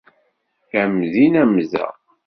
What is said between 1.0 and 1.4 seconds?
din